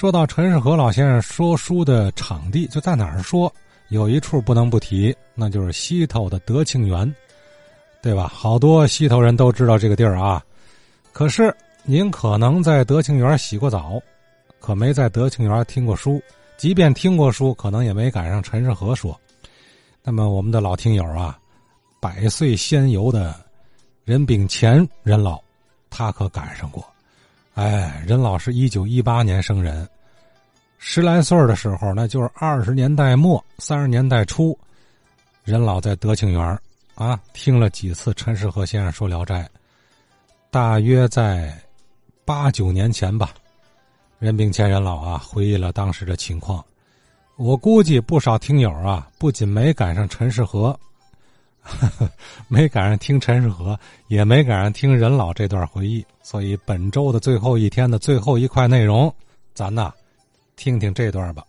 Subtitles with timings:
[0.00, 3.52] 说到陈世和老先生说书的场地，就在哪儿说？
[3.90, 7.14] 有一处不能不提，那就是西头的德庆园，
[8.00, 8.26] 对吧？
[8.26, 10.42] 好多西头人都知道这个地儿啊。
[11.12, 14.00] 可是您可能在德庆园洗过澡，
[14.58, 16.18] 可没在德庆园听过书。
[16.56, 19.14] 即便听过书，可能也没赶上陈世和说。
[20.02, 21.38] 那么我们的老听友啊，
[22.00, 23.38] 百岁仙游的
[24.06, 25.38] 任秉乾任老，
[25.90, 26.82] 他可赶上过。
[27.54, 29.86] 哎，任老是一九一八年生人。
[30.78, 34.58] 十来岁的时候，那就是二十年代末、三十年代初，
[35.44, 36.58] 任老在德庆园
[36.94, 39.42] 啊听了几次陈世和先生说《聊斋》，
[40.50, 41.54] 大约在
[42.24, 43.34] 八九年前吧。
[44.18, 46.64] 任秉乾任老啊回忆了当时的情况，
[47.36, 50.78] 我估计不少听友啊不仅没赶上陈世和，
[52.48, 53.78] 没赶上听陈世和，
[54.08, 56.04] 也没赶上听任老这段回忆。
[56.22, 59.14] 所以本周的最后一天的最后一块内容，
[59.52, 59.92] 咱呐。
[60.56, 61.42] 听听这段吧。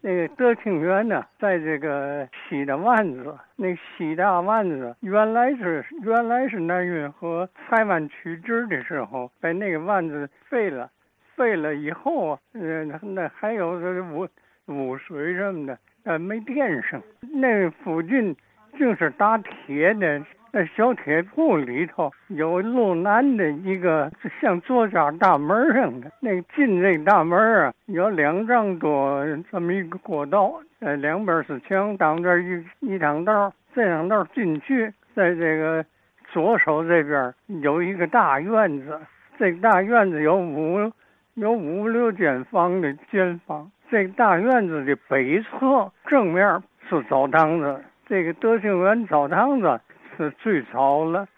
[0.00, 10.88] 那个德庆园呢，在这个西大湾子，那西大湾子原来是原来是南运河台湾取直的时候，把那个湾子废了，
[11.34, 14.28] 废了以后，呃，那还有这污
[14.66, 17.02] 污水什么的，呃，没电上。
[17.20, 18.36] 那附近
[18.78, 20.22] 就是打铁的。
[20.52, 24.10] 在小铁铺里头有路南的一个
[24.40, 35.84] 像作家大门似的，那进这大门啊，有两丈多这么一个过道，呃，两边是墙，挡着一一趟道，这两道进去，在这个
[36.32, 38.98] 左手这边有一个大院子，
[39.38, 40.90] 这大院子有五
[41.34, 49.80] 有五六间房的间房，这大院子的北侧正面是澡堂子，这个德庆园澡堂子。
[50.18, 51.28] 是最早了，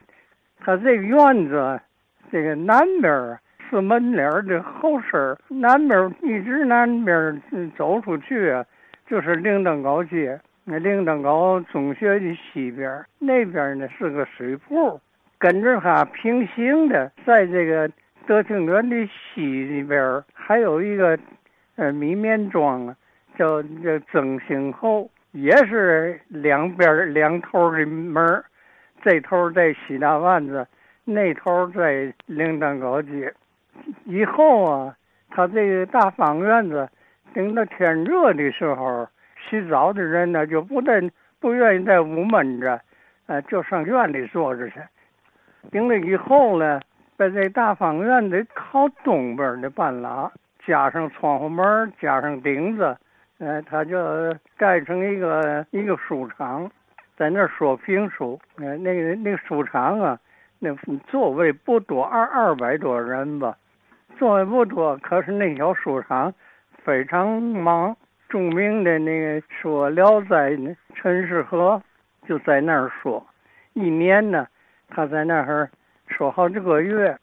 [0.60, 1.80] 他这个院子，
[2.30, 3.36] 这个南边
[3.68, 7.42] 是门脸的后身南边一直南边
[7.76, 8.64] 走出去啊，
[9.08, 15.00] 就是铃铛高街，那铃铛高中学的西边，那边呢是个水铺，
[15.40, 17.90] 跟着它平行的，在这个
[18.28, 21.18] 德庆园的西边还有一个
[21.74, 22.94] 呃米面庄啊，
[23.36, 25.10] 叫叫曾兴后，
[25.40, 28.44] 也是两边两头的门
[29.02, 30.66] 这头在西大院子，
[31.04, 33.32] 那头在铃铛高街。
[34.04, 34.96] 以后啊，
[35.30, 36.88] 他这个大方院子，
[37.32, 39.06] 等到天热的时候，
[39.48, 41.00] 洗澡的人呢就不在
[41.38, 42.80] 不愿意在屋闷着，
[43.26, 44.80] 呃，就上院里坐着去。
[45.70, 46.80] 顶了以后呢，
[47.16, 50.28] 把这大方院子靠东边的半拉，
[50.66, 52.96] 加上窗户门，加上顶子，
[53.38, 56.70] 呃，他就盖成一个一个书场。
[57.16, 60.18] 在那儿说评书，呃，那个那个书场啊，
[60.58, 60.74] 那
[61.08, 63.56] 座位不多，二二百多人吧，
[64.16, 66.32] 座位不多，可是那小书场
[66.84, 67.96] 非常忙。
[68.28, 70.50] 著名的那个说《聊斋》，
[70.94, 71.82] 陈世和
[72.26, 73.26] 就在那儿说，
[73.72, 74.46] 一年呢，
[74.88, 75.70] 他在那儿
[76.08, 77.16] 说好几个月。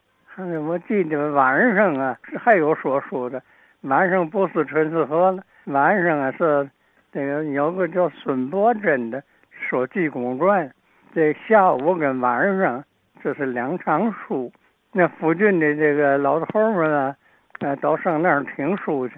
[0.68, 3.40] 我记得晚上啊，还有说书的，
[3.82, 6.70] 晚上不是陈世和了，晚上啊是
[7.12, 9.24] 那个有个叫孙伯珍的。
[9.68, 10.68] 说《济公传》，
[11.14, 12.84] 这下午跟晚上
[13.24, 14.52] 这是两场书。
[14.92, 17.16] 那附近的这个老头们啊，
[17.62, 19.16] 呃，都上那儿听书去。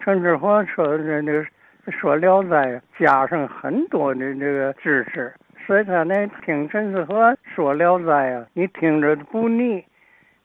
[0.00, 1.46] 陈世和说那那个
[1.92, 2.66] 说《聊斋》，
[2.98, 5.32] 加上很多的这个知识，
[5.66, 8.04] 所以他那听陈世和说《聊斋》
[8.36, 9.84] 啊，你听着不腻。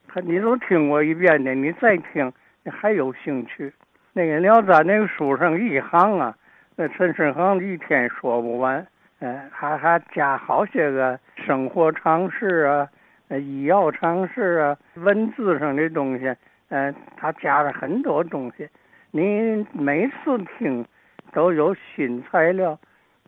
[0.08, 2.32] 他你都听过一遍的，你再听，
[2.64, 3.74] 你还有兴趣。
[4.18, 6.34] 那个《聊斋》那个书上一行啊，
[6.78, 8.88] 那陈世恒一天说不完。
[9.20, 12.88] 呃，还还加好些个生活常识啊，
[13.30, 16.34] 医药常识啊，文字上的东西，
[16.70, 18.66] 呃，他加了很多东西，
[19.12, 20.86] 你每次听
[21.34, 22.80] 都有新材料，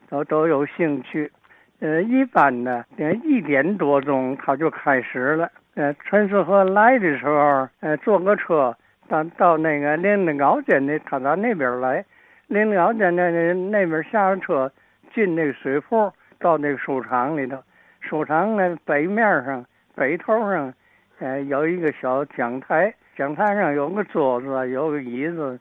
[0.07, 1.29] 都都有兴趣。
[1.81, 2.85] 呃，一般呢，
[3.25, 5.51] 一点多钟他就开始了。
[5.75, 8.73] 呃，陈世和来的时候，呃，坐个车
[9.07, 12.05] 到到那个灵林高间的，他到那边来，
[12.47, 14.71] 灵林高间那那那边下了车。
[15.13, 17.57] 进那个水铺，到那个书场里头，
[18.01, 19.65] 书场那北面上
[19.95, 20.71] 北头上，
[21.19, 25.57] 呃，有一个小讲台，讲台上有个桌子，有个椅子。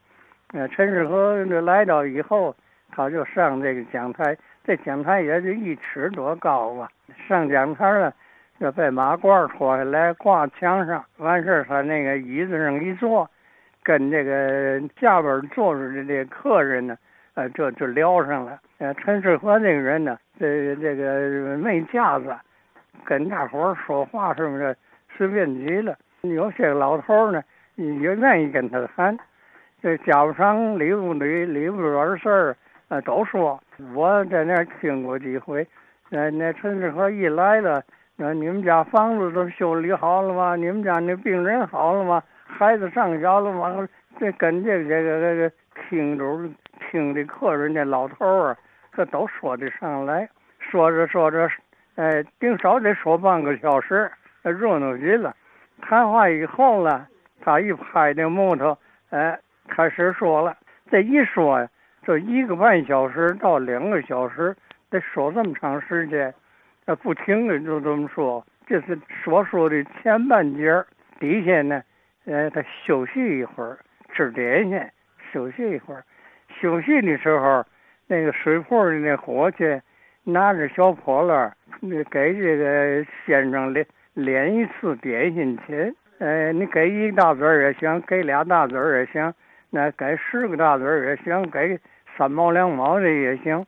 [0.52, 2.54] 呃，陈世和来到以后，
[2.90, 6.88] 他就上这个讲台，这讲台也就一尺多高吧。
[7.26, 8.12] 上讲台了，
[8.60, 13.30] 就把马褂脱下来挂墙上，完事儿他那个椅子上一坐，
[13.86, 16.98] 跟这个下边坐着的这客人呢。
[17.34, 18.58] 呃，这就聊上了。
[18.78, 22.34] 呃，陈世和这个人呢，这这个没架子，
[23.04, 24.74] 跟大伙说话什么的
[25.14, 25.94] 随便极了。
[26.22, 27.42] 有些老头呢，
[27.74, 29.14] 也愿意跟他谈。
[29.82, 32.56] 这家务上里屋里里屋里的事儿，
[32.88, 33.60] 呃，都说。
[33.94, 35.66] 我在那儿听过几回，
[36.08, 37.82] 呃，那陈世和一来了，
[38.16, 40.56] 那你们家房子都修理好了吗？
[40.56, 42.22] 你们家那病人好了吗？
[42.56, 43.86] 孩子上学了吗？
[44.18, 45.52] 这跟这个这个这个
[45.90, 46.24] 听着
[46.90, 48.56] 听的客人那老头儿，
[48.94, 50.26] 这都说得上来。
[50.58, 51.48] 说着说着，
[51.96, 54.10] 哎，顶少得说半个小时，
[54.42, 55.36] 热闹极了。
[55.82, 57.06] 谈话以后呢，
[57.42, 58.76] 他一拍那木头，
[59.10, 59.38] 哎，
[59.68, 60.56] 开始说了。
[60.90, 61.68] 这一说呀，
[62.02, 64.56] 这一个半小时到两个小时，
[64.88, 66.32] 得说这么长时间，
[66.86, 68.42] 呃，不停的就这么说。
[68.66, 70.86] 这是说书的前半截儿，
[71.20, 71.82] 底下呢，
[72.26, 73.78] 呃，他休息一会儿。
[74.14, 74.80] 吃点心，
[75.30, 76.02] 休息一会儿。
[76.58, 77.62] 休息的时候，
[78.06, 79.64] 那个水铺的那伙计
[80.24, 85.94] 拿着小破烂，那给这个先生连连一次点心钱。
[86.18, 89.34] 呃，你给一大子也行，给俩大子也行，
[89.68, 91.78] 那给十个大子也行，给
[92.16, 93.66] 三毛两毛的也行。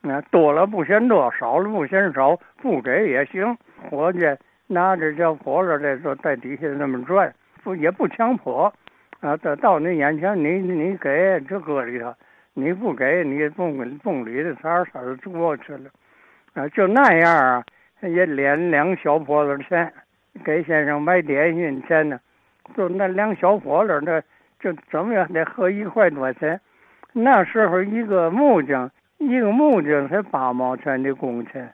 [0.00, 3.56] 那多了不嫌多，少了不嫌少，不给也行。
[3.90, 4.20] 伙计
[4.68, 8.72] 拿着小破烂在这在底下那么转，不也不强迫。
[9.20, 12.14] 啊，到到你眼前，你你给就搁里头，
[12.54, 15.90] 你不给，你也甭甭理他，啥啥就过去了。
[16.54, 17.64] 啊，就那样啊，
[18.02, 19.92] 也连两小破烂钱，
[20.44, 22.20] 给先生买点心钱呢。
[22.76, 24.22] 就那两小破烂，那
[24.60, 26.60] 就怎么样得合一块多钱。
[27.12, 31.68] 那时候一个木匠，一个木匠才八毛钱的工钱，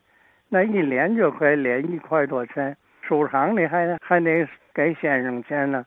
[0.48, 2.74] 那一连就可以连一块多钱。
[3.02, 5.86] 收场的还还得给先生钱呢，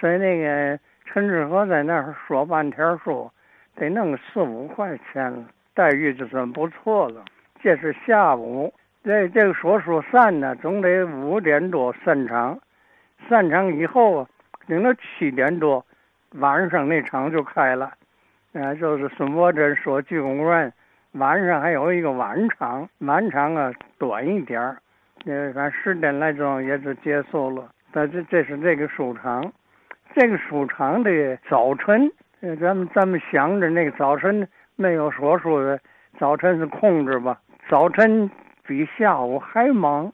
[0.00, 0.78] 所以那个。
[1.04, 3.30] 陈志和在那儿说半天书，
[3.74, 5.44] 得弄四五块钱了，
[5.74, 7.22] 待遇就算不错了。
[7.60, 8.72] 这是下午，
[9.04, 12.58] 这这个说书散呢，总得五点多散场，
[13.28, 14.28] 散场以后啊，
[14.66, 15.84] 等到七点多，
[16.36, 17.92] 晚上那场就开了。
[18.54, 20.72] 啊，就是孙伯珍说剧公园，
[21.12, 24.78] 晚上还有一个晚场，晚场啊短一点儿，
[25.26, 27.68] 呃，反正十点来钟也就结束了。
[27.92, 29.52] 但这这是这个书场。
[30.14, 32.10] 这个书场的早晨，
[32.60, 34.46] 咱们咱们想着那个早晨
[34.76, 35.78] 没有说书的
[36.18, 37.38] 早晨是空着吧？
[37.68, 38.30] 早晨
[38.66, 40.12] 比下午还忙。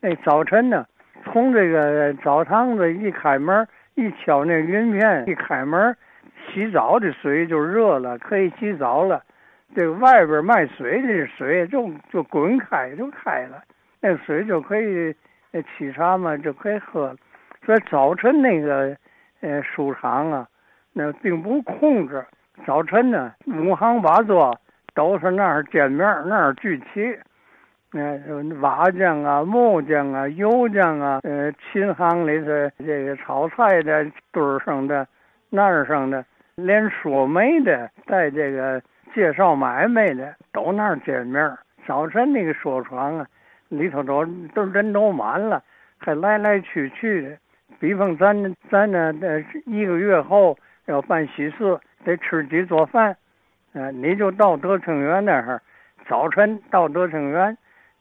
[0.00, 0.86] 那早晨呢，
[1.24, 5.96] 从这个澡堂子一开门，一敲那云片，一开门，
[6.46, 9.22] 洗澡的水就热了，可以洗澡了。
[9.74, 13.62] 这个外边卖水的水就就滚开就开了，
[14.00, 15.14] 那水就可以
[15.62, 17.16] 沏茶嘛，就可以喝了。
[17.64, 18.96] 所以早晨那个。
[19.42, 20.48] 呃，书场啊，
[20.94, 22.26] 那并不空着。
[22.66, 24.58] 早晨呢，五行八作
[24.94, 27.16] 都是那儿见面，那儿聚齐。
[27.92, 28.18] 呃，
[28.62, 35.06] 瓦匠啊，木匠啊，油匠啊，呃，琴行里的这个炒菜的堆儿上的
[35.50, 36.24] 那儿上的，
[36.54, 38.80] 连说媒的，在这个
[39.14, 41.56] 介绍买卖的，都那儿见面。
[41.86, 43.26] 早晨那个书场啊，
[43.68, 44.24] 里头都
[44.54, 45.62] 都人都满了，
[45.98, 47.36] 还来来去去的。
[47.78, 53.16] 比方咱咱呢，呃，一个月后要办喜事，得吃几做饭，
[53.72, 55.60] 呃，你就到德清园那儿，
[56.08, 57.56] 早晨到德清园，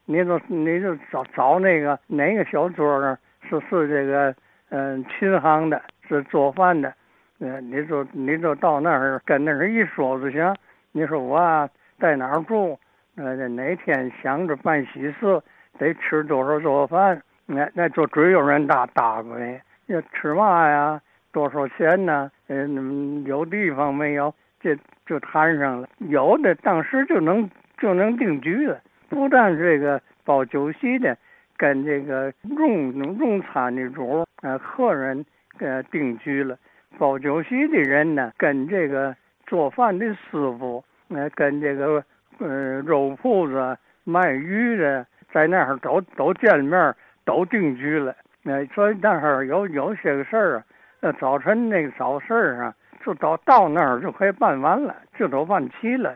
[0.05, 3.17] 你就你就找找那个哪个小桌儿？
[3.49, 4.33] 是是这个
[4.69, 6.93] 嗯琴行的，是做饭的，
[7.39, 10.55] 嗯，你就你就到那儿跟那儿一说就行。
[10.91, 11.69] 你说我
[11.99, 12.79] 在哪儿住？
[13.17, 15.41] 呃，哪天想着办喜事，
[15.77, 17.21] 得吃多少做饭？
[17.45, 19.61] 那那就只有人打打过来。
[19.87, 21.01] 要吃嘛呀？
[21.31, 22.31] 多少钱呢？
[22.47, 24.33] 嗯，有地方没有？
[24.59, 25.87] 这就谈上了。
[25.99, 28.79] 有的当时就能就能定居了。
[29.09, 31.15] 不但这个包酒席的，
[31.55, 35.23] 跟这个用用餐的主啊客人
[35.59, 36.57] 呃定居了。
[36.97, 39.15] 包酒席的人呢，跟这个
[39.45, 42.03] 做饭的师傅，呃，跟这个
[42.39, 45.05] 呃肉铺子卖鱼的，
[45.35, 48.15] 在那儿都都见了面，都定居了。
[48.41, 50.63] 那所以那儿有有些个事儿
[51.01, 52.73] 啊，早晨那个早事儿啊，
[53.03, 56.15] 就到到那儿就可以办完了，就都办齐了，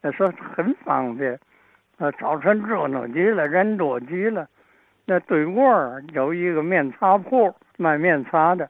[0.00, 1.38] 那说很方便。
[1.98, 4.48] 呃，早晨热闹极了，人多极了。
[5.04, 8.66] 那对过儿有一个面茶铺，卖面茶的，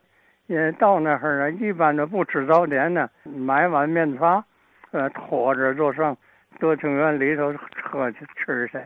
[0.47, 4.43] 也到那儿啊，一般的不吃早点呢，买碗面茶，
[4.91, 6.17] 呃，拖着就上
[6.59, 8.77] 德清园里头喝去吃去。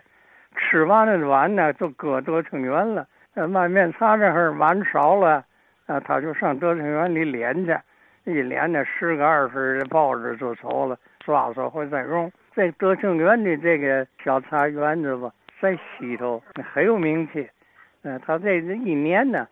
[0.55, 3.07] 吃完了碗呢，就搁德清园了。
[3.35, 5.43] 呃，卖面茶这会儿碗少了，
[5.85, 12.31] 啊，他就上德清园里敛去，一敛呢十个二十的报纸就走了，刷刷会再用。
[12.53, 16.41] 这德清园的这个小茶园子吧，在西头
[16.73, 17.47] 很有名气。
[18.01, 19.47] 嗯，他这一年呢，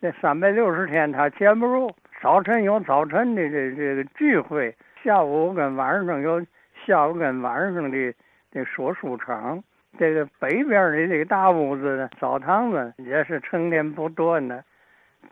[0.00, 1.90] 这三百六十天他闲不住，
[2.22, 6.40] 早晨有早晨的这这个聚会，下午跟晚上有
[6.86, 8.14] 下午跟晚上的
[8.52, 9.62] 这说书场。
[9.98, 14.62] 这个北边的这个大屋子呢，澡堂子也是成天不断的。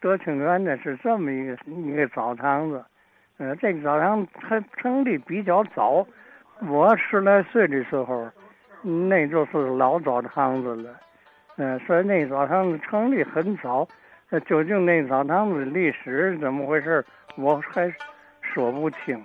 [0.00, 2.84] 德清园呢是这么一个一个澡堂子，
[3.38, 6.06] 呃，这个澡堂它成立比较早，
[6.68, 8.28] 我十来岁的时候，
[8.82, 10.90] 那就是老澡堂子了，
[11.56, 13.86] 嗯，所以那澡堂子成立很早。
[14.46, 17.04] 究竟那澡堂子历史怎么回事，
[17.36, 17.88] 我还
[18.42, 19.24] 说不清。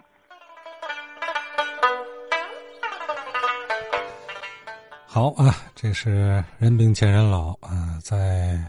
[5.12, 8.64] 好啊，这是人病前人老啊，在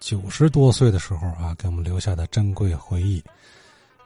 [0.00, 3.22] 九十多岁的时候啊，给我们留下的珍贵回忆。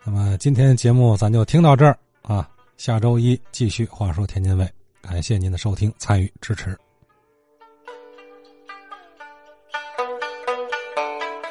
[0.03, 4.69] 那么今天节目咱就听到这儿啊，下周一继续话说天津卫，
[5.01, 6.77] 感谢您的收听参与支持。